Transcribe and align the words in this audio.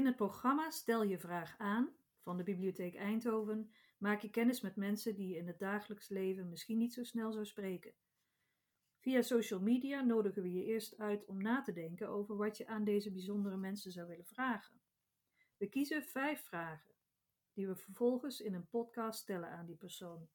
In 0.00 0.06
het 0.06 0.16
programma 0.16 0.70
Stel 0.70 1.02
je 1.02 1.18
vraag 1.18 1.54
aan 1.58 1.88
van 2.22 2.36
de 2.36 2.42
Bibliotheek 2.42 2.94
Eindhoven 2.94 3.70
maak 3.98 4.20
je 4.20 4.30
kennis 4.30 4.60
met 4.60 4.76
mensen 4.76 5.14
die 5.14 5.28
je 5.28 5.36
in 5.36 5.46
het 5.46 5.58
dagelijks 5.58 6.08
leven 6.08 6.48
misschien 6.48 6.78
niet 6.78 6.92
zo 6.92 7.04
snel 7.04 7.32
zou 7.32 7.46
spreken. 7.46 7.92
Via 8.98 9.22
social 9.22 9.60
media 9.60 10.00
nodigen 10.00 10.42
we 10.42 10.52
je 10.52 10.64
eerst 10.64 10.98
uit 10.98 11.24
om 11.24 11.42
na 11.42 11.62
te 11.62 11.72
denken 11.72 12.08
over 12.08 12.36
wat 12.36 12.56
je 12.56 12.66
aan 12.66 12.84
deze 12.84 13.12
bijzondere 13.12 13.56
mensen 13.56 13.92
zou 13.92 14.08
willen 14.08 14.26
vragen. 14.26 14.80
We 15.56 15.68
kiezen 15.68 16.04
vijf 16.04 16.42
vragen, 16.44 16.94
die 17.52 17.66
we 17.66 17.76
vervolgens 17.76 18.40
in 18.40 18.54
een 18.54 18.68
podcast 18.68 19.20
stellen 19.20 19.50
aan 19.50 19.66
die 19.66 19.76
persoon. 19.76 20.28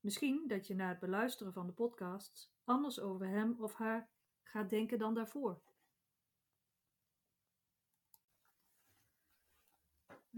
Misschien 0.00 0.44
dat 0.46 0.66
je 0.66 0.74
na 0.74 0.88
het 0.88 1.00
beluisteren 1.00 1.52
van 1.52 1.66
de 1.66 1.72
podcasts 1.72 2.52
anders 2.64 3.00
over 3.00 3.26
hem 3.26 3.56
of 3.58 3.74
haar 3.74 4.10
gaat 4.42 4.70
denken 4.70 4.98
dan 4.98 5.14
daarvoor. 5.14 5.67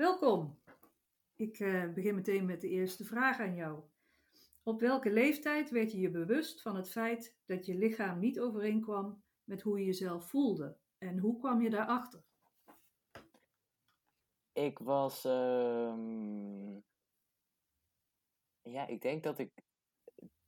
Welkom. 0.01 0.59
Ik 1.37 1.59
uh, 1.59 1.93
begin 1.93 2.15
meteen 2.15 2.47
met 2.47 2.61
de 2.61 2.69
eerste 2.69 3.05
vraag 3.05 3.41
aan 3.41 3.55
jou. 3.55 3.83
Op 4.63 4.81
welke 4.81 5.11
leeftijd 5.11 5.71
werd 5.71 5.93
je 5.93 6.01
je 6.01 6.11
bewust 6.11 6.63
van 6.63 6.77
het 6.77 6.91
feit 6.91 7.37
dat 7.45 7.67
je 7.67 7.75
lichaam 7.75 8.19
niet 8.19 8.41
overeenkwam 8.41 9.23
met 9.45 9.63
hoe 9.63 9.79
je 9.79 9.85
jezelf 9.85 10.29
voelde? 10.29 10.77
En 10.99 11.19
hoe 11.19 11.39
kwam 11.39 11.63
je 11.63 11.71
daarachter? 11.71 12.23
Ik 14.53 14.79
was. 14.79 15.25
Uh, 15.25 16.77
ja, 18.63 18.87
ik 18.87 19.01
denk 19.01 19.23
dat 19.23 19.39
ik 19.39 19.53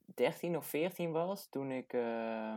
13 0.05 0.57
of 0.57 0.65
14 0.65 1.11
was 1.11 1.49
toen 1.49 1.71
ik 1.71 1.93
uh, 1.93 2.55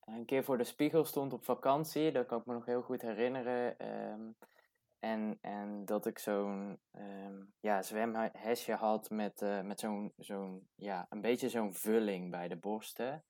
een 0.00 0.24
keer 0.24 0.44
voor 0.44 0.58
de 0.58 0.64
spiegel 0.64 1.04
stond 1.04 1.32
op 1.32 1.44
vakantie. 1.44 2.12
Dat 2.12 2.26
kan 2.26 2.40
ik 2.40 2.46
me 2.46 2.52
nog 2.52 2.66
heel 2.66 2.82
goed 2.82 3.02
herinneren. 3.02 3.78
Ehm, 3.78 4.30
en, 4.98 5.38
en 5.40 5.84
dat 5.84 6.06
ik 6.06 6.18
zo'n 6.18 6.80
um, 6.92 7.54
ja, 7.60 7.82
zwemhesje 7.82 8.72
had 8.72 9.10
met, 9.10 9.40
uh, 9.40 9.62
met 9.62 9.80
zo'n, 9.80 10.12
zo'n, 10.16 10.68
ja, 10.74 11.06
een 11.08 11.20
beetje 11.20 11.48
zo'n 11.48 11.74
vulling 11.74 12.30
bij 12.30 12.48
de 12.48 12.56
borsten. 12.56 13.24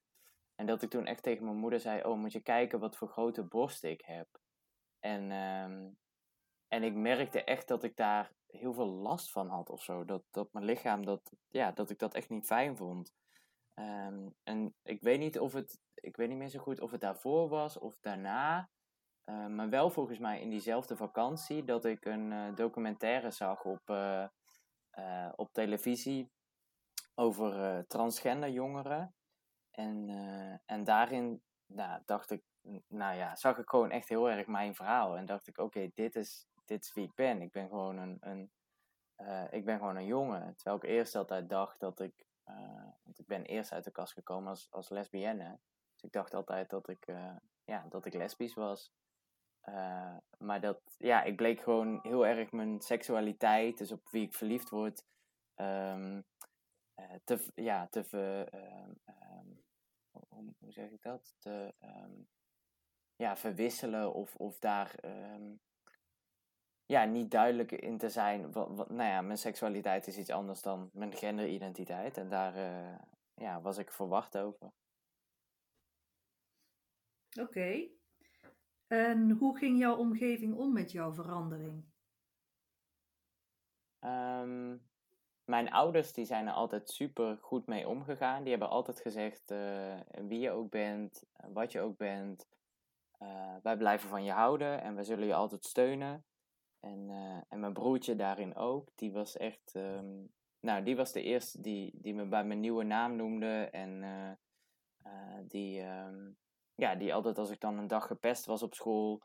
En 0.54 0.66
dat 0.66 0.82
ik 0.82 0.90
toen 0.90 1.06
echt 1.06 1.22
tegen 1.22 1.44
mijn 1.44 1.56
moeder 1.56 1.80
zei, 1.80 2.04
oh 2.04 2.18
moet 2.18 2.32
je 2.32 2.40
kijken 2.40 2.80
wat 2.80 2.96
voor 2.96 3.08
grote 3.08 3.42
borsten 3.42 3.90
ik 3.90 4.00
heb. 4.04 4.28
En, 4.98 5.30
um, 5.30 5.98
en 6.68 6.82
ik 6.82 6.94
merkte 6.94 7.44
echt 7.44 7.68
dat 7.68 7.82
ik 7.82 7.96
daar 7.96 8.32
heel 8.46 8.72
veel 8.72 8.86
last 8.86 9.30
van 9.30 9.48
had 9.48 9.70
of 9.70 9.82
zo. 9.82 10.04
Dat, 10.04 10.22
dat 10.30 10.52
mijn 10.52 10.64
lichaam, 10.64 11.04
dat, 11.04 11.32
ja, 11.48 11.72
dat 11.72 11.90
ik 11.90 11.98
dat 11.98 12.14
echt 12.14 12.28
niet 12.28 12.46
fijn 12.46 12.76
vond. 12.76 13.14
Um, 13.74 14.34
en 14.42 14.74
ik 14.82 15.00
weet 15.00 15.18
niet 15.18 15.38
of 15.38 15.52
het, 15.52 15.80
ik 15.94 16.16
weet 16.16 16.28
niet 16.28 16.38
meer 16.38 16.48
zo 16.48 16.58
goed 16.58 16.80
of 16.80 16.90
het 16.90 17.00
daarvoor 17.00 17.48
was 17.48 17.78
of 17.78 17.98
daarna. 18.00 18.70
Uh, 19.30 19.46
maar 19.46 19.68
wel 19.68 19.90
volgens 19.90 20.18
mij 20.18 20.40
in 20.40 20.50
diezelfde 20.50 20.96
vakantie 20.96 21.64
dat 21.64 21.84
ik 21.84 22.04
een 22.04 22.30
uh, 22.30 22.54
documentaire 22.54 23.30
zag 23.30 23.64
op, 23.64 23.90
uh, 23.90 24.26
op 25.36 25.52
televisie 25.52 26.30
over 27.14 27.84
transgender 27.86 28.50
jongeren. 28.50 29.14
En, 29.70 30.08
en 30.66 30.84
daarin 30.84 31.42
nou, 31.66 32.02
dacht 32.04 32.30
ik, 32.30 32.42
nou 32.88 33.16
ja, 33.16 33.36
zag 33.36 33.58
ik 33.58 33.68
gewoon 33.68 33.90
echt 33.90 34.08
heel 34.08 34.30
erg 34.30 34.46
mijn 34.46 34.74
verhaal. 34.74 35.16
En 35.16 35.26
dacht 35.26 35.46
ik, 35.46 35.58
oké, 35.58 35.90
dit, 35.94 36.16
is, 36.16 36.46
dit 36.64 36.84
is 36.84 36.92
wie 36.92 37.04
ik 37.04 37.14
ben. 37.14 37.42
Ik 37.42 37.52
ben 37.52 37.68
gewoon 37.68 37.96
een, 37.96 38.16
een, 38.20 38.50
ik 39.50 39.64
ben 39.64 39.78
gewoon 39.78 39.96
een 39.96 40.06
jongen. 40.06 40.56
Terwijl 40.56 40.76
ik 40.76 40.88
eerst 40.88 41.14
altijd 41.14 41.48
dacht 41.48 41.80
dat 41.80 42.00
ik, 42.00 42.26
ik 43.12 43.26
ben 43.26 43.44
eerst 43.44 43.72
uit 43.72 43.84
de 43.84 43.90
kast 43.90 44.12
gekomen 44.12 44.48
als, 44.48 44.70
als 44.70 44.88
lesbienne. 44.88 45.58
Dus 45.92 46.02
ik 46.02 46.12
dacht 46.12 46.34
altijd 46.34 46.70
dat 46.70 46.88
ik, 46.88 47.06
ja, 47.64 47.86
dat 47.88 48.06
ik 48.06 48.14
lesbisch 48.14 48.54
was. 48.54 48.92
Uh, 49.68 50.16
maar 50.38 50.60
dat, 50.60 50.80
ja, 50.98 51.22
ik 51.22 51.36
bleek 51.36 51.60
gewoon 51.60 51.98
heel 52.02 52.26
erg 52.26 52.52
mijn 52.52 52.80
seksualiteit, 52.80 53.78
dus 53.78 53.92
op 53.92 54.08
wie 54.10 54.26
ik 54.26 54.34
verliefd 54.34 54.68
word, 54.68 55.04
um, 55.56 56.24
uh, 57.00 57.14
te, 57.24 57.52
ja, 57.54 57.86
te 57.86 58.04
um, 58.52 59.64
hoe, 60.58 60.72
zeg 60.72 60.90
ik 60.90 61.02
dat? 61.02 61.34
Te, 61.38 61.74
ja, 63.16 63.36
verwisselen 63.36 64.14
of, 64.14 64.34
of 64.34 64.58
daar 64.58 64.94
ja, 66.86 67.04
niet 67.04 67.30
duidelijk 67.30 67.72
in 67.72 67.98
te 67.98 68.10
zijn. 68.10 68.52
Wat, 68.52 68.68
wat, 68.70 68.90
nou 68.90 69.10
ja, 69.10 69.20
mijn 69.20 69.38
seksualiteit 69.38 70.06
is 70.06 70.18
iets 70.18 70.30
anders 70.30 70.62
dan 70.62 70.90
mijn 70.92 71.12
genderidentiteit. 71.12 72.16
En 72.16 72.28
daar 72.28 72.56
uh, 72.56 72.98
ja, 73.34 73.60
was 73.60 73.78
ik 73.78 73.90
verwacht 73.92 74.38
over. 74.38 74.72
Oké. 77.40 77.95
En 78.86 79.30
hoe 79.30 79.58
ging 79.58 79.78
jouw 79.78 79.96
omgeving 79.96 80.54
om 80.54 80.72
met 80.72 80.92
jouw 80.92 81.12
verandering? 81.12 81.84
Um, 84.00 84.88
mijn 85.44 85.70
ouders 85.70 86.12
die 86.12 86.24
zijn 86.24 86.46
er 86.46 86.52
altijd 86.52 86.90
super 86.90 87.38
goed 87.40 87.66
mee 87.66 87.88
omgegaan. 87.88 88.42
Die 88.42 88.50
hebben 88.50 88.68
altijd 88.68 89.00
gezegd 89.00 89.50
uh, 89.50 90.00
wie 90.28 90.40
je 90.40 90.50
ook 90.50 90.70
bent, 90.70 91.24
wat 91.52 91.72
je 91.72 91.80
ook 91.80 91.96
bent. 91.96 92.48
Uh, 93.22 93.56
wij 93.62 93.76
blijven 93.76 94.08
van 94.08 94.24
je 94.24 94.32
houden 94.32 94.80
en 94.80 94.94
we 94.94 95.04
zullen 95.04 95.26
je 95.26 95.34
altijd 95.34 95.64
steunen. 95.64 96.24
En, 96.80 97.10
en 97.48 97.60
mijn 97.60 97.72
broertje 97.72 98.16
daarin 98.16 98.54
ook. 98.54 98.88
Die 98.94 99.12
was 99.12 99.36
echt. 99.36 99.74
Um, 99.74 100.32
nou, 100.60 100.82
die 100.82 100.96
was 100.96 101.12
de 101.12 101.22
eerste 101.22 101.60
die, 101.60 101.98
die 102.00 102.14
me 102.14 102.26
bij 102.26 102.44
mijn 102.44 102.60
nieuwe 102.60 102.84
naam 102.84 103.16
noemde. 103.16 103.68
En 103.70 104.04
die, 105.48 105.82
um, 105.82 106.36
ja, 106.76 106.94
die 106.94 107.14
altijd 107.14 107.38
als 107.38 107.50
ik 107.50 107.60
dan 107.60 107.78
een 107.78 107.86
dag 107.86 108.06
gepest 108.06 108.46
was 108.46 108.62
op 108.62 108.74
school, 108.74 109.22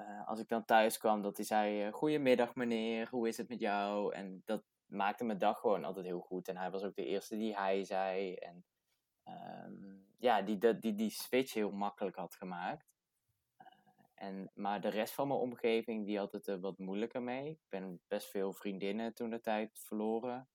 uh, 0.00 0.28
als 0.28 0.40
ik 0.40 0.48
dan 0.48 0.64
thuis 0.64 0.98
kwam, 0.98 1.22
dat 1.22 1.36
hij 1.36 1.46
zei: 1.46 1.86
uh, 1.86 1.92
Goedemiddag 1.92 2.54
meneer, 2.54 3.08
hoe 3.10 3.28
is 3.28 3.36
het 3.36 3.48
met 3.48 3.60
jou? 3.60 4.14
En 4.14 4.42
dat 4.44 4.64
maakte 4.86 5.24
mijn 5.24 5.38
dag 5.38 5.60
gewoon 5.60 5.84
altijd 5.84 6.06
heel 6.06 6.20
goed. 6.20 6.48
En 6.48 6.56
hij 6.56 6.70
was 6.70 6.82
ook 6.82 6.94
de 6.94 7.04
eerste 7.04 7.36
die 7.36 7.56
hij 7.56 7.84
zei. 7.84 8.34
En 8.34 8.64
um, 9.64 10.06
ja, 10.18 10.42
die, 10.42 10.58
die, 10.58 10.78
die 10.78 10.94
die 10.94 11.10
switch 11.10 11.54
heel 11.54 11.70
makkelijk 11.70 12.16
had 12.16 12.34
gemaakt. 12.34 12.86
Uh, 13.58 13.66
en, 14.14 14.50
maar 14.54 14.80
de 14.80 14.88
rest 14.88 15.14
van 15.14 15.28
mijn 15.28 15.40
omgeving, 15.40 16.06
die 16.06 16.18
had 16.18 16.32
het 16.32 16.46
er 16.46 16.60
wat 16.60 16.78
moeilijker 16.78 17.22
mee. 17.22 17.50
Ik 17.50 17.68
ben 17.68 18.00
best 18.08 18.30
veel 18.30 18.52
vriendinnen 18.52 19.14
toen 19.14 19.30
de 19.30 19.40
tijd 19.40 19.78
verloren. 19.78 20.48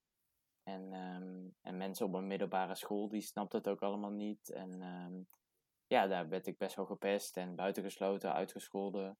En, 0.63 0.93
um, 0.93 1.55
en 1.61 1.77
mensen 1.77 2.05
op 2.05 2.13
een 2.13 2.27
middelbare 2.27 2.75
school, 2.75 3.07
die 3.07 3.21
snapten 3.21 3.57
het 3.57 3.67
ook 3.67 3.81
allemaal 3.81 4.11
niet. 4.11 4.49
En 4.49 4.81
um, 4.81 5.27
ja, 5.93 6.07
daar 6.07 6.29
werd 6.29 6.47
ik 6.47 6.57
best 6.57 6.75
wel 6.75 6.85
gepest 6.85 7.37
en 7.37 7.55
buitengesloten, 7.55 8.33
uitgescholden. 8.33 9.17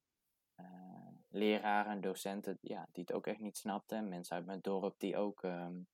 Uh, 0.60 1.08
leraren 1.30 1.92
en 1.92 2.02
docenten 2.02 2.58
ja, 2.62 2.88
die 2.92 3.04
het 3.04 3.14
ook 3.14 3.28
echt 3.28 3.40
niet 3.40 3.58
snapten. 3.58 4.10
Mensen 4.10 4.36
uit 4.36 4.46
mijn 4.46 4.62
dorp 4.62 5.00
die 5.00 5.18
ook 5.18 5.44
um, 5.44 5.88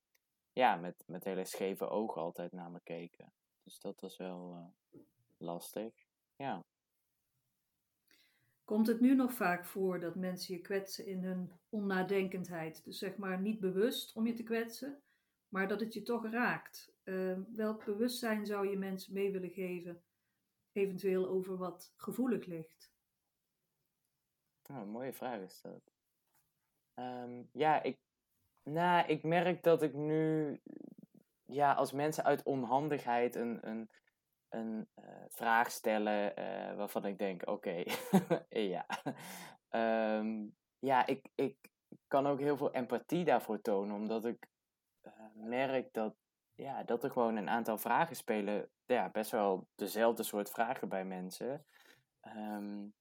ja, 0.52 0.76
met, 0.76 1.04
met 1.06 1.24
hele 1.24 1.44
scheve 1.44 1.88
ogen 1.88 2.22
altijd 2.22 2.52
naar 2.52 2.70
me 2.70 2.80
keken. 2.82 3.32
Dus 3.62 3.78
dat 3.78 4.00
was 4.00 4.16
wel 4.16 4.54
uh, 4.54 5.00
lastig. 5.36 5.94
Ja. 6.36 6.64
Komt 8.64 8.86
het 8.86 9.00
nu 9.00 9.14
nog 9.14 9.32
vaak 9.32 9.64
voor 9.64 10.00
dat 10.00 10.14
mensen 10.14 10.54
je 10.54 10.60
kwetsen 10.60 11.06
in 11.06 11.24
hun 11.24 11.52
onnadenkendheid? 11.68 12.84
Dus 12.84 12.98
zeg 12.98 13.16
maar 13.16 13.40
niet 13.40 13.60
bewust 13.60 14.14
om 14.14 14.26
je 14.26 14.32
te 14.32 14.42
kwetsen, 14.42 15.02
maar 15.48 15.68
dat 15.68 15.80
het 15.80 15.94
je 15.94 16.02
toch 16.02 16.30
raakt. 16.30 16.92
Uh, 17.04 17.38
welk 17.54 17.84
bewustzijn 17.84 18.46
zou 18.46 18.68
je 18.68 18.76
mensen 18.76 19.14
mee 19.14 19.32
willen 19.32 19.50
geven 19.50 20.02
eventueel 20.72 21.28
over 21.28 21.56
wat 21.56 21.92
gevoelig 21.96 22.46
ligt? 22.46 22.92
Oh, 24.70 24.84
mooie 24.84 25.12
vraag 25.12 25.40
is 25.40 25.60
dat. 25.60 25.92
Um, 26.94 27.48
ja, 27.52 27.82
ik, 27.82 27.98
nou, 28.62 29.06
ik 29.06 29.22
merk 29.22 29.62
dat 29.62 29.82
ik 29.82 29.94
nu, 29.94 30.60
ja, 31.44 31.72
als 31.72 31.92
mensen 31.92 32.24
uit 32.24 32.42
onhandigheid 32.42 33.34
een, 33.34 33.68
een, 33.68 33.90
een 34.48 34.88
uh, 34.96 35.24
vraag 35.28 35.70
stellen 35.70 36.38
uh, 36.38 36.76
waarvan 36.76 37.04
ik 37.04 37.18
denk, 37.18 37.48
oké, 37.48 37.84
ja. 38.74 38.86
Um, 39.70 40.56
ja, 40.78 41.06
ik, 41.06 41.28
ik 41.34 41.56
kan 42.06 42.26
ook 42.26 42.38
heel 42.38 42.56
veel 42.56 42.72
empathie 42.72 43.24
daarvoor 43.24 43.60
tonen, 43.60 43.96
omdat 43.96 44.24
ik 44.24 44.46
uh, 45.02 45.12
merk 45.34 45.92
dat 45.92 46.16
ja, 46.60 46.82
dat 46.82 47.04
er 47.04 47.10
gewoon 47.10 47.36
een 47.36 47.48
aantal 47.48 47.78
vragen 47.78 48.16
spelen. 48.16 48.68
Ja, 48.86 49.08
best 49.10 49.30
wel 49.30 49.68
dezelfde 49.74 50.22
soort 50.22 50.50
vragen 50.50 50.88
bij 50.88 51.04
mensen. 51.04 51.64
Um, 52.36 52.94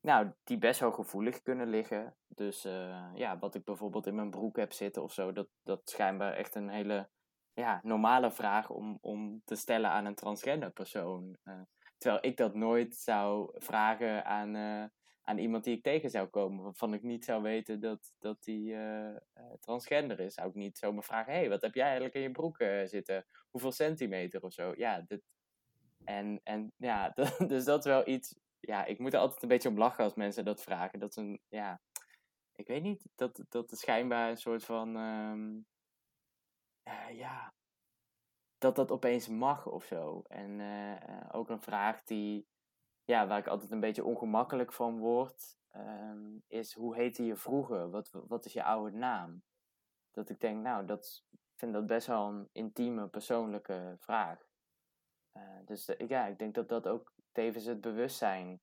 nou, 0.00 0.32
die 0.44 0.58
best 0.58 0.80
wel 0.80 0.92
gevoelig 0.92 1.42
kunnen 1.42 1.66
liggen. 1.66 2.16
Dus 2.28 2.64
uh, 2.64 3.06
ja, 3.14 3.38
wat 3.38 3.54
ik 3.54 3.64
bijvoorbeeld 3.64 4.06
in 4.06 4.14
mijn 4.14 4.30
broek 4.30 4.56
heb 4.56 4.72
zitten 4.72 5.02
of 5.02 5.12
zo, 5.12 5.32
dat, 5.32 5.48
dat 5.62 5.80
schijnbaar 5.84 6.32
echt 6.32 6.54
een 6.54 6.68
hele 6.68 7.08
ja, 7.52 7.80
normale 7.82 8.30
vraag 8.30 8.70
om, 8.70 8.98
om 9.00 9.42
te 9.44 9.54
stellen 9.54 9.90
aan 9.90 10.04
een 10.04 10.14
transgender 10.14 10.70
persoon. 10.70 11.36
Uh, 11.44 11.60
terwijl 11.98 12.24
ik 12.24 12.36
dat 12.36 12.54
nooit 12.54 12.96
zou 12.96 13.50
vragen 13.54 14.24
aan, 14.24 14.54
uh, 14.54 14.84
aan 15.28 15.38
iemand 15.38 15.64
die 15.64 15.76
ik 15.76 15.82
tegen 15.82 16.10
zou 16.10 16.28
komen, 16.28 16.64
waarvan 16.64 16.94
ik 16.94 17.02
niet 17.02 17.24
zou 17.24 17.42
weten 17.42 17.80
dat, 17.80 18.14
dat 18.18 18.44
die 18.44 18.72
uh, 18.72 19.10
uh, 19.10 19.52
transgender 19.60 20.20
is. 20.20 20.34
Zou 20.34 20.48
ik 20.48 20.54
niet 20.54 20.78
zomaar 20.78 21.04
vragen, 21.04 21.32
hé, 21.32 21.38
hey, 21.38 21.48
wat 21.48 21.62
heb 21.62 21.74
jij 21.74 21.84
eigenlijk 21.84 22.14
in 22.14 22.20
je 22.20 22.30
broek 22.30 22.60
uh, 22.60 22.84
zitten? 22.84 23.26
Hoeveel 23.50 23.72
centimeter 23.72 24.42
of 24.42 24.52
zo? 24.52 24.72
Ja, 24.76 25.00
dit... 25.06 25.22
En, 26.04 26.40
en 26.44 26.72
ja, 26.76 27.08
dus 27.48 27.64
dat 27.64 27.78
is 27.78 27.90
wel 27.90 28.08
iets 28.08 28.34
ja, 28.60 28.84
ik 28.84 28.98
moet 28.98 29.12
er 29.12 29.20
altijd 29.20 29.42
een 29.42 29.48
beetje 29.48 29.68
om 29.68 29.78
lachen 29.78 30.04
als 30.04 30.14
mensen 30.14 30.44
dat 30.44 30.62
vragen. 30.62 30.98
Dat 30.98 31.10
is 31.10 31.16
een, 31.16 31.40
ja, 31.48 31.80
ik 32.52 32.66
weet 32.66 32.82
niet, 32.82 33.06
dat, 33.14 33.44
dat 33.48 33.72
is 33.72 33.80
schijnbaar 33.80 34.30
een 34.30 34.36
soort 34.36 34.64
van, 34.64 34.96
ehm, 34.96 35.58
eh, 36.82 37.18
ja, 37.18 37.54
dat 38.58 38.76
dat 38.76 38.90
opeens 38.90 39.28
mag 39.28 39.66
of 39.66 39.84
zo. 39.84 40.22
En 40.28 40.60
ook 41.32 41.48
een 41.48 41.62
vraag 41.62 42.02
die, 42.02 42.46
ja, 43.06 43.26
waar 43.26 43.38
ik 43.38 43.46
altijd 43.46 43.70
een 43.70 43.80
beetje 43.80 44.04
ongemakkelijk 44.04 44.72
van 44.72 44.98
word, 44.98 45.58
um, 45.76 46.42
is 46.46 46.74
hoe 46.74 46.94
heette 46.94 47.24
je 47.24 47.36
vroeger? 47.36 47.90
Wat, 47.90 48.10
wat 48.12 48.44
is 48.44 48.52
je 48.52 48.64
oude 48.64 48.96
naam? 48.96 49.42
Dat 50.10 50.28
ik 50.28 50.40
denk, 50.40 50.62
nou, 50.62 50.86
dat, 50.86 51.24
vind 51.54 51.72
dat 51.72 51.86
best 51.86 52.06
wel 52.06 52.28
een 52.28 52.48
intieme, 52.52 53.08
persoonlijke 53.08 53.96
vraag. 53.98 54.46
Uh, 55.36 55.42
dus 55.64 55.90
ja, 56.08 56.26
ik 56.26 56.38
denk 56.38 56.54
dat 56.54 56.68
dat 56.68 56.88
ook 56.88 57.12
tevens 57.32 57.64
het 57.64 57.80
bewustzijn 57.80 58.60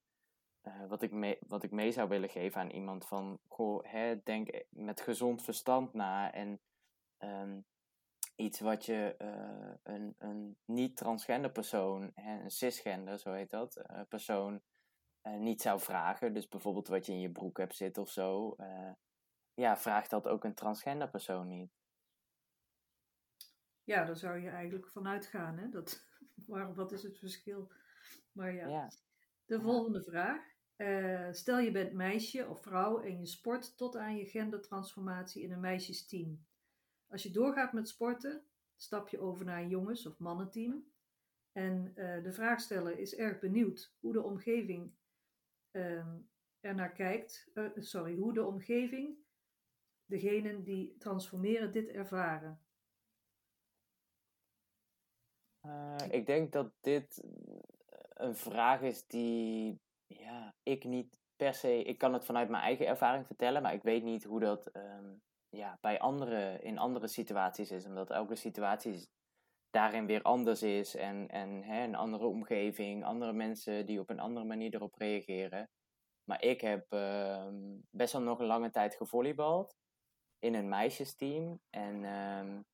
uh, 0.62 0.86
wat, 0.88 1.02
ik 1.02 1.12
mee, 1.12 1.38
wat 1.48 1.62
ik 1.62 1.70
mee 1.70 1.92
zou 1.92 2.08
willen 2.08 2.28
geven 2.28 2.60
aan 2.60 2.70
iemand 2.70 3.06
van, 3.06 3.38
goh, 3.48 3.84
hè, 3.84 4.22
denk 4.22 4.64
met 4.68 5.00
gezond 5.00 5.42
verstand 5.42 5.92
na 5.92 6.32
en 6.32 6.60
um, 7.18 7.64
iets 8.34 8.60
wat 8.60 8.84
je 8.84 9.14
uh, 9.18 9.94
een, 9.94 10.14
een 10.18 10.56
niet-transgender 10.64 11.50
persoon, 11.50 12.12
een 12.14 12.50
cisgender, 12.50 13.18
zo 13.18 13.32
heet 13.32 13.50
dat, 13.50 13.76
uh, 13.76 14.00
persoon, 14.08 14.62
niet 15.38 15.62
zou 15.62 15.80
vragen. 15.80 16.34
Dus 16.34 16.48
bijvoorbeeld 16.48 16.88
wat 16.88 17.06
je 17.06 17.12
in 17.12 17.20
je 17.20 17.30
broek 17.30 17.58
hebt 17.58 17.74
zitten 17.74 18.02
of 18.02 18.10
zo. 18.10 18.56
ja, 19.54 19.76
vraagt 19.76 20.10
dat 20.10 20.28
ook 20.28 20.44
een 20.44 20.54
transgender 20.54 21.10
persoon 21.10 21.48
niet. 21.48 21.72
Ja, 23.84 24.04
daar 24.04 24.16
zou 24.16 24.38
je 24.38 24.48
eigenlijk 24.48 24.88
vanuit 24.88 25.26
gaan, 25.26 25.58
hè? 25.58 25.68
Dat, 25.68 26.04
waarom, 26.46 26.74
wat 26.74 26.92
is 26.92 27.02
het 27.02 27.18
verschil? 27.18 27.72
Maar 28.32 28.52
ja. 28.52 28.68
ja. 28.68 28.90
De 29.44 29.60
volgende 29.60 30.02
vraag. 30.02 30.52
Uh, 30.76 31.28
stel 31.32 31.58
je 31.58 31.70
bent 31.70 31.92
meisje 31.92 32.48
of 32.48 32.62
vrouw 32.62 33.00
en 33.00 33.18
je 33.18 33.26
sport 33.26 33.76
tot 33.76 33.96
aan 33.96 34.16
je 34.16 34.26
gendertransformatie 34.26 35.42
in 35.42 35.52
een 35.52 35.60
meisjesteam. 35.60 36.46
Als 37.14 37.22
je 37.22 37.30
doorgaat 37.30 37.72
met 37.72 37.88
sporten, 37.88 38.44
stap 38.76 39.08
je 39.08 39.18
over 39.18 39.44
naar 39.44 39.60
een 39.60 39.68
jongens- 39.68 40.06
of 40.06 40.18
mannenteam. 40.18 40.92
En 41.52 41.92
uh, 41.96 42.22
de 42.22 42.32
vraagsteller 42.32 42.98
is 42.98 43.14
erg 43.14 43.38
benieuwd 43.38 43.94
hoe 44.00 44.12
de 44.12 44.22
omgeving 44.22 44.94
uh, 45.72 46.06
er 46.60 46.74
naar 46.74 46.92
kijkt. 46.92 47.50
Uh, 47.54 47.70
sorry, 47.74 48.16
hoe 48.16 48.32
de 48.32 48.44
omgeving, 48.44 49.18
degenen 50.04 50.64
die 50.64 50.96
transformeren, 50.96 51.72
dit 51.72 51.88
ervaren. 51.88 52.60
ik 56.10 56.26
denk 56.26 56.52
dat 56.52 56.72
dit 56.80 57.24
een 58.08 58.36
vraag 58.36 58.80
is 58.80 59.06
die 59.06 59.80
ja, 60.06 60.54
ik 60.62 60.84
niet 60.84 61.18
per 61.36 61.54
se. 61.54 61.82
Ik 61.82 61.98
kan 61.98 62.12
het 62.12 62.24
vanuit 62.24 62.48
mijn 62.48 62.62
eigen 62.62 62.86
ervaring 62.86 63.26
vertellen, 63.26 63.62
maar 63.62 63.74
ik 63.74 63.82
weet 63.82 64.02
niet 64.02 64.24
hoe 64.24 64.40
dat 64.40 64.76
um, 64.76 65.22
ja, 65.56 65.78
bij 65.80 66.00
andere, 66.00 66.58
in 66.62 66.78
andere 66.78 67.06
situaties 67.06 67.70
is. 67.70 67.86
Omdat 67.86 68.10
elke 68.10 68.34
situatie 68.34 69.08
daarin 69.70 70.06
weer 70.06 70.22
anders 70.22 70.62
is 70.62 70.94
en, 70.94 71.28
en 71.28 71.62
hè, 71.62 71.84
een 71.84 71.94
andere 71.94 72.26
omgeving, 72.26 73.04
andere 73.04 73.32
mensen 73.32 73.86
die 73.86 74.00
op 74.00 74.10
een 74.10 74.20
andere 74.20 74.46
manier 74.46 74.74
erop 74.74 74.94
reageren. 74.94 75.70
Maar 76.24 76.42
ik 76.42 76.60
heb 76.60 76.92
um, 76.92 77.82
best 77.90 78.12
wel 78.12 78.22
nog 78.22 78.38
een 78.38 78.46
lange 78.46 78.70
tijd 78.70 78.94
gevolleybald 78.94 79.76
in 80.38 80.54
een 80.54 80.68
meisjesteam. 80.68 81.60
En, 81.70 81.94
um, 82.04 82.64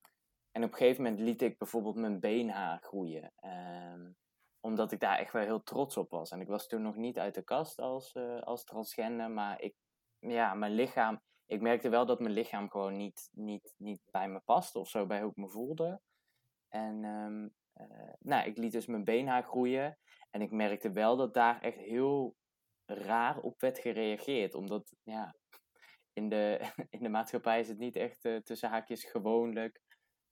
en 0.50 0.64
op 0.64 0.70
een 0.70 0.76
gegeven 0.76 1.02
moment 1.02 1.20
liet 1.20 1.42
ik 1.42 1.58
bijvoorbeeld 1.58 1.96
mijn 1.96 2.20
beenhaar 2.20 2.78
groeien. 2.82 3.32
Um, 3.44 4.16
omdat 4.60 4.92
ik 4.92 5.00
daar 5.00 5.18
echt 5.18 5.32
wel 5.32 5.42
heel 5.42 5.62
trots 5.62 5.96
op 5.96 6.10
was. 6.10 6.30
En 6.30 6.40
ik 6.40 6.48
was 6.48 6.66
toen 6.66 6.82
nog 6.82 6.96
niet 6.96 7.18
uit 7.18 7.34
de 7.34 7.42
kast 7.42 7.78
als, 7.78 8.14
uh, 8.14 8.40
als 8.40 8.64
transgender, 8.64 9.30
maar 9.30 9.60
ik, 9.60 9.74
ja, 10.18 10.54
mijn 10.54 10.72
lichaam, 10.72 11.20
ik 11.50 11.61
merkte 11.61 11.88
wel 11.88 12.06
dat 12.06 12.20
mijn 12.20 12.35
lichaam 12.35 12.70
gewoon 12.70 12.97
niet, 12.97 13.31
niet, 13.32 13.75
niet 13.76 14.02
bij 14.11 14.29
me 14.29 14.41
paste 14.41 14.79
of 14.79 14.88
zo, 14.88 15.06
bij 15.06 15.20
hoe 15.20 15.31
ik 15.31 15.37
me 15.37 15.49
voelde. 15.49 16.00
En 16.69 17.05
um, 17.05 17.55
uh, 17.75 18.12
nou, 18.19 18.49
ik 18.49 18.56
liet 18.56 18.73
dus 18.73 18.87
mijn 18.87 19.05
beenhaar 19.05 19.43
groeien. 19.43 19.99
En 20.31 20.41
ik 20.41 20.50
merkte 20.50 20.93
wel 20.93 21.17
dat 21.17 21.35
daar 21.35 21.61
echt 21.61 21.79
heel 21.79 22.37
raar 22.87 23.41
op 23.41 23.61
werd 23.61 23.79
gereageerd. 23.79 24.55
Omdat, 24.55 24.94
ja, 25.02 25.35
in 26.12 26.29
de, 26.29 26.61
in 26.97 27.02
de 27.02 27.08
maatschappij 27.08 27.61
is 27.61 27.69
het 27.69 27.79
niet 27.79 27.97
echt 27.97 28.25
uh, 28.25 28.37
tussen 28.37 28.69
haakjes 28.69 29.05
gewoonlijk 29.05 29.81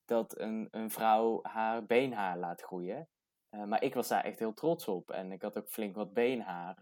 dat 0.04 0.38
een, 0.38 0.68
een 0.70 0.90
vrouw 0.90 1.38
haar 1.42 1.86
beenhaar 1.86 2.38
laat 2.38 2.62
groeien. 2.62 3.08
Uh, 3.50 3.64
maar 3.64 3.82
ik 3.82 3.94
was 3.94 4.08
daar 4.08 4.24
echt 4.24 4.38
heel 4.38 4.54
trots 4.54 4.88
op. 4.88 5.10
En 5.10 5.32
ik 5.32 5.42
had 5.42 5.58
ook 5.58 5.68
flink 5.68 5.94
wat 5.94 6.12
beenhaar 6.12 6.76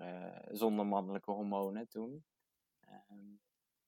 zonder 0.51 0.87
mannelijke 0.87 1.31
hormonen 1.31 1.89
toen. 1.89 2.25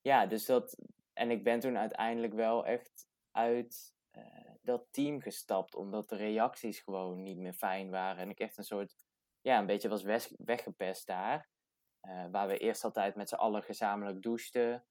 Ja, 0.01 0.25
dus 0.25 0.45
dat. 0.45 0.77
En 1.13 1.31
ik 1.31 1.43
ben 1.43 1.59
toen 1.59 1.77
uiteindelijk 1.77 2.33
wel 2.33 2.65
echt 2.65 3.07
uit 3.31 3.93
eh, 4.11 4.51
dat 4.61 4.87
team 4.91 5.21
gestapt, 5.21 5.75
omdat 5.75 6.09
de 6.09 6.15
reacties 6.15 6.79
gewoon 6.79 7.23
niet 7.23 7.37
meer 7.37 7.53
fijn 7.53 7.89
waren. 7.89 8.21
En 8.21 8.29
ik 8.29 8.39
echt 8.39 8.57
een 8.57 8.63
soort. 8.63 8.95
Ja, 9.41 9.59
een 9.59 9.65
beetje 9.65 9.89
was 9.89 10.03
weggepest 10.37 11.07
daar. 11.07 11.49
waar 12.31 12.47
we 12.47 12.57
eerst 12.57 12.83
altijd 12.83 13.15
met 13.15 13.29
z'n 13.29 13.35
allen 13.35 13.63
gezamenlijk 13.63 14.21
douchten. 14.21 14.85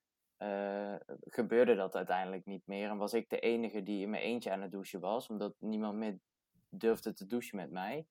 gebeurde 1.21 1.75
dat 1.75 1.95
uiteindelijk 1.95 2.45
niet 2.45 2.67
meer. 2.67 2.91
En 2.91 2.97
was 2.97 3.15
ik 3.15 3.29
de 3.29 3.39
enige 3.39 3.83
die 3.83 4.03
in 4.03 4.11
mijn 4.11 4.23
eentje 4.23 4.51
aan 4.51 4.63
het 4.63 4.71
douchen 4.71 5.01
was, 5.01 5.29
omdat 5.29 5.55
niemand 5.59 5.99
meer 5.99 6.19
durfde 6.69 7.13
te 7.13 7.27
douchen 7.27 7.57
met 7.57 7.71
mij. 7.71 8.07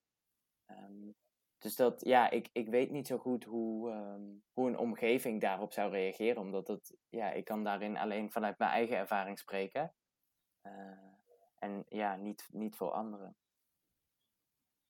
Um, 0.68 1.16
dus 1.58 1.76
dat, 1.76 2.02
ja, 2.06 2.30
ik, 2.30 2.50
ik 2.52 2.68
weet 2.68 2.92
niet 2.92 3.08
zo 3.08 3.18
goed 3.18 3.44
hoe, 3.44 3.92
um, 3.92 4.44
hoe 4.54 4.68
een 4.68 4.78
omgeving 4.78 5.42
daarop 5.42 5.74
zou 5.74 5.92
reageren, 5.92 6.42
omdat 6.42 6.68
het, 6.68 6.98
ja, 7.10 7.32
ik 7.32 7.46
kan 7.46 7.64
daarin 7.64 7.98
alleen 7.98 8.32
vanuit 8.32 8.58
mijn 8.58 8.72
eigen 8.72 8.98
ervaring 8.98 9.40
spreken. 9.40 9.94
Uh, 10.64 10.72
en 11.60 11.86
ja, 11.90 12.16
niet, 12.16 12.48
niet 12.52 12.76
voor 12.76 12.92
anderen. 12.92 13.36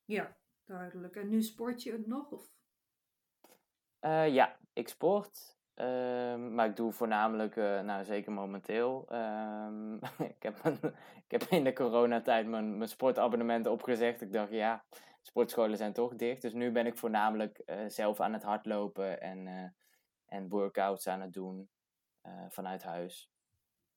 Ja, 0.04 0.36
duidelijk. 0.64 1.16
En 1.16 1.28
nu 1.28 1.42
sport 1.42 1.82
je 1.82 1.92
het 1.92 2.06
nog? 2.06 2.30
Of? 2.30 2.52
Uh, 4.00 4.28
ja, 4.34 4.58
ik 4.72 4.88
sport. 4.88 5.56
Um, 5.74 6.54
maar 6.54 6.66
ik 6.66 6.76
doe 6.76 6.92
voornamelijk, 6.92 7.56
uh, 7.56 7.80
nou 7.80 8.04
zeker 8.04 8.32
momenteel, 8.32 9.06
um, 9.12 9.94
ik, 10.34 10.42
heb 10.42 10.56
ik 11.24 11.30
heb 11.30 11.42
in 11.42 11.64
de 11.64 11.72
coronatijd 11.72 12.46
mijn, 12.46 12.76
mijn 12.76 12.88
sportabonnement 12.88 13.66
opgezegd. 13.66 14.20
Ik 14.20 14.32
dacht, 14.32 14.50
ja, 14.50 14.84
sportscholen 15.28 15.76
zijn 15.76 15.92
toch 15.92 16.14
dicht. 16.14 16.42
Dus 16.42 16.52
nu 16.52 16.72
ben 16.72 16.86
ik 16.86 16.96
voornamelijk 16.96 17.62
uh, 17.66 17.88
zelf 17.88 18.20
aan 18.20 18.32
het 18.32 18.42
hardlopen 18.42 19.20
en, 19.20 19.46
uh, 19.46 19.68
en 20.26 20.48
workouts 20.48 21.06
aan 21.06 21.20
het 21.20 21.32
doen 21.32 21.70
vanuit 22.48 22.82
huis. 22.82 23.30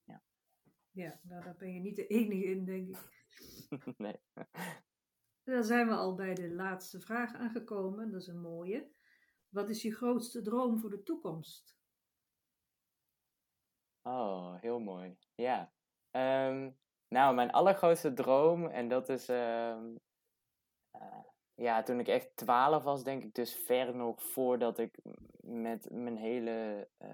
Ja, 0.04 0.22
ja 0.92 1.20
nou, 1.24 1.44
daar 1.44 1.56
ben 1.56 1.74
je 1.74 1.80
niet 1.80 1.96
de 1.96 2.08
enige 2.08 2.44
in, 2.44 2.66
denk 2.66 2.88
ik. 2.88 2.98
nee. 3.98 4.20
Dan 5.44 5.64
zijn 5.64 5.88
we 5.88 5.94
al 5.94 6.16
bij 6.16 6.34
de 6.34 6.50
laatste 6.50 7.00
vraag 7.00 7.34
aangekomen. 7.34 8.12
Dat 8.12 8.22
is 8.22 8.28
een 8.28 8.42
mooie. 8.42 8.92
Wat 9.50 9.70
is 9.70 9.82
je 9.82 9.96
grootste 9.96 10.42
droom 10.42 10.80
voor 10.80 10.90
de 10.90 11.04
toekomst? 11.04 11.76
Oh, 14.02 14.62
heel 14.62 14.80
mooi. 14.80 15.18
Ja. 15.36 15.74
Um, 16.12 16.78
nou, 17.08 17.36
mijn 17.36 17.52
allergrootste 17.52 18.14
droom, 18.14 18.68
en 18.68 18.88
dat 18.88 19.10
is. 19.10 19.28
Um, 19.30 19.96
uh, 20.96 21.24
ja, 21.62 21.84
toen 21.84 22.00
ik 22.00 22.08
echt 22.08 22.36
twaalf 22.36 22.84
was, 22.84 23.04
denk 23.04 23.24
ik, 23.24 23.34
dus 23.36 23.56
ver 23.56 23.96
nog 23.96 24.24
voordat 24.24 24.80
ik 24.80 24.98
met 25.42 25.88
mijn 25.92 26.18
hele 26.18 26.88
uh, 27.00 27.08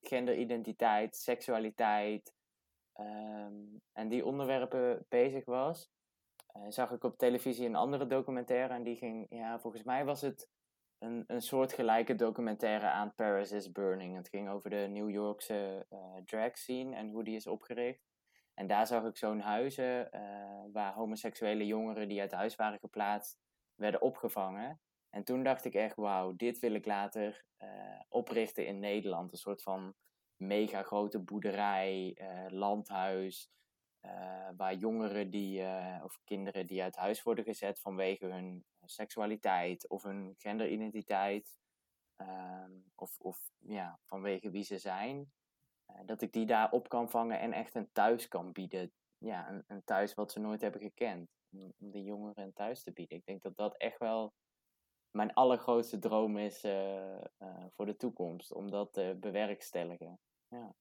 genderidentiteit, 0.00 1.16
seksualiteit 1.16 2.34
um, 3.00 3.82
en 3.92 4.08
die 4.08 4.24
onderwerpen 4.24 5.06
bezig 5.08 5.44
was, 5.44 5.90
uh, 6.56 6.62
zag 6.68 6.90
ik 6.90 7.04
op 7.04 7.18
televisie 7.18 7.66
een 7.66 7.76
andere 7.76 8.06
documentaire 8.06 8.74
en 8.74 8.82
die 8.82 8.96
ging, 8.96 9.26
ja, 9.28 9.60
volgens 9.60 9.82
mij 9.82 10.04
was 10.04 10.20
het 10.20 10.48
een, 10.98 11.24
een 11.26 11.42
soortgelijke 11.42 12.14
documentaire 12.14 12.90
aan 12.90 13.14
Paris 13.14 13.52
is 13.52 13.72
Burning. 13.72 14.16
Het 14.16 14.28
ging 14.28 14.48
over 14.48 14.70
de 14.70 14.86
New 14.90 15.10
Yorkse 15.10 15.86
uh, 15.90 15.98
drag 16.24 16.58
scene 16.58 16.96
en 16.96 17.10
hoe 17.10 17.24
die 17.24 17.36
is 17.36 17.46
opgericht. 17.46 18.10
En 18.54 18.66
daar 18.66 18.86
zag 18.86 19.04
ik 19.04 19.16
zo'n 19.16 19.40
huizen 19.40 20.10
waar 20.72 20.92
homoseksuele 20.92 21.66
jongeren 21.66 22.08
die 22.08 22.20
uit 22.20 22.32
huis 22.32 22.54
waren 22.54 22.78
geplaatst, 22.78 23.38
werden 23.74 24.00
opgevangen. 24.00 24.80
En 25.10 25.24
toen 25.24 25.42
dacht 25.42 25.64
ik 25.64 25.74
echt, 25.74 25.96
wauw, 25.96 26.36
dit 26.36 26.58
wil 26.58 26.74
ik 26.74 26.86
later 26.86 27.44
uh, 27.58 27.68
oprichten 28.08 28.66
in 28.66 28.78
Nederland. 28.78 29.32
Een 29.32 29.38
soort 29.38 29.62
van 29.62 29.94
mega 30.36 30.82
grote 30.82 31.18
boerderij, 31.18 32.16
landhuis, 32.48 33.50
waar 34.56 34.74
jongeren 34.74 35.30
die, 35.30 35.64
of 36.02 36.20
kinderen 36.24 36.66
die 36.66 36.82
uit 36.82 36.96
huis 36.96 37.22
worden 37.22 37.44
gezet 37.44 37.80
vanwege 37.80 38.26
hun 38.26 38.64
seksualiteit 38.84 39.88
of 39.88 40.02
hun 40.02 40.34
genderidentiteit, 40.36 41.58
ehm, 42.16 42.70
of, 42.94 43.18
of 43.20 43.50
ja, 43.58 43.98
vanwege 44.04 44.50
wie 44.50 44.64
ze 44.64 44.78
zijn, 44.78 45.32
dat 46.04 46.22
ik 46.22 46.32
die 46.32 46.46
daar 46.46 46.70
op 46.70 46.88
kan 46.88 47.10
vangen 47.10 47.40
en 47.40 47.52
echt 47.52 47.74
een 47.74 47.92
thuis 47.92 48.28
kan 48.28 48.52
bieden. 48.52 48.92
Ja, 49.22 49.50
een, 49.50 49.64
een 49.66 49.84
thuis 49.84 50.14
wat 50.14 50.32
ze 50.32 50.40
nooit 50.40 50.60
hebben 50.60 50.80
gekend. 50.80 51.30
Om, 51.50 51.72
om 51.78 51.90
de 51.90 52.02
jongeren 52.02 52.44
een 52.44 52.52
thuis 52.52 52.82
te 52.82 52.92
bieden. 52.92 53.16
Ik 53.16 53.24
denk 53.24 53.42
dat 53.42 53.56
dat 53.56 53.76
echt 53.76 53.98
wel 53.98 54.32
mijn 55.10 55.32
allergrootste 55.32 55.98
droom 55.98 56.38
is 56.38 56.60
voor 57.74 57.86
de 57.86 57.96
toekomst, 57.96 58.52
om 58.52 58.70
dat 58.70 58.92
te 58.92 59.16
bewerkstelligen. 59.20 60.18
Ja. 60.48 60.74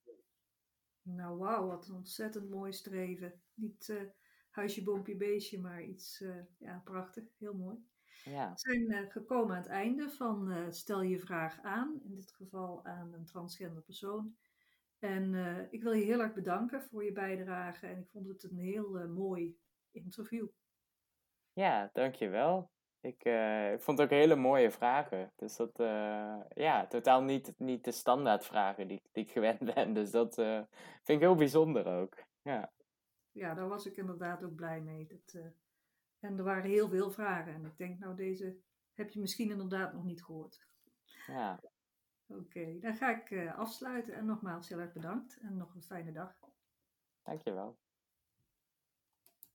Nou, 1.02 1.38
wauw, 1.38 1.68
wat 1.68 1.88
een 1.88 1.96
ontzettend 1.96 2.50
mooi 2.50 2.74
streven. 2.74 3.42
Niet 3.54 4.12
huisje, 4.50 4.84
boompje, 4.84 5.16
beestje, 5.16 5.60
maar 5.60 5.84
iets, 5.84 6.24
ja, 6.58 6.82
prachtig, 6.84 7.24
heel 7.38 7.54
mooi. 7.54 7.90
Ja. 8.24 8.52
We 8.52 8.60
zijn 8.60 9.12
gekomen 9.12 9.56
aan 9.56 9.62
het 9.62 9.72
einde 9.72 10.10
van 10.10 10.68
Stel 10.74 11.02
je 11.02 11.20
vraag 11.20 11.62
aan, 11.62 12.02
in 12.04 12.16
dit 12.16 12.32
geval 12.32 12.86
aan 12.86 13.14
een 13.14 13.26
transgender 13.26 13.84
persoon. 13.84 14.36
En 15.02 15.68
ik 15.72 15.84
wil 15.84 15.92
je 15.92 16.04
heel 16.04 16.20
erg 16.20 16.34
bedanken 16.34 16.82
voor 16.82 17.04
je 17.04 17.12
bijdrage 17.12 17.88
en 17.88 17.98
ik 17.98 18.10
vond 18.10 18.28
het 18.28 18.44
een 18.44 18.58
heel 18.58 19.08
mooi 19.08 19.58
interview. 19.92 20.48
Ja, 21.54 21.90
dankjewel. 21.94 22.72
Ik 23.00 23.26
uh, 23.26 23.78
vond 23.78 23.98
het 23.98 24.08
ook 24.08 24.14
hele 24.14 24.36
mooie 24.36 24.72
vragen. 24.72 25.32
Dus 25.36 25.56
dat, 25.56 25.72
ja, 26.54 26.88
totaal 26.88 27.24
niet, 27.24 27.54
niet 27.58 27.84
de 27.84 27.92
standaard 27.92 28.46
vragen 28.46 28.88
die, 28.88 29.02
die 29.12 29.24
ik 29.24 29.32
gewend 29.32 29.76
ben. 29.76 29.94
Dus 29.94 30.12
dat 30.12 30.36
vind 30.36 31.08
ik 31.08 31.20
heel 31.20 31.36
bijzonder 31.36 31.86
ook. 31.86 32.24
Ja. 32.42 32.72
ja, 33.32 33.54
daar 33.54 33.68
was 33.68 33.86
ik 33.86 33.98
inderdaad 33.98 34.44
ook 34.44 34.56
blij 34.56 34.82
mee. 34.82 35.08
Dat, 35.08 35.52
en 36.20 36.38
er 36.38 36.44
waren 36.44 36.70
heel 36.70 36.90
veel 36.90 37.12
vragen. 37.12 37.54
En 37.54 37.66
ik 37.66 37.78
denk, 37.78 38.00
nou, 38.00 38.16
deze 38.16 38.58
heb 38.94 39.10
je 39.10 39.20
misschien 39.20 39.52
inderdaad 39.52 39.94
nog 39.94 40.04
niet 40.04 40.24
gehoord. 40.24 40.68
Ja. 41.28 41.60
Oké, 42.40 42.80
dan 42.80 42.96
ga 42.96 43.10
ik 43.10 43.54
afsluiten. 43.56 44.14
En 44.14 44.26
nogmaals 44.26 44.70
heel 44.70 44.80
erg 44.80 44.94
bedankt. 44.94 45.38
En 45.42 45.58
nog 45.58 45.76
een 45.76 45.84
fijne 45.84 46.12
dag. 46.12 46.40
Dankjewel. 47.24 47.81